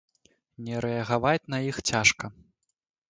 [0.69, 2.31] Не рэагаваць на іх цяжка.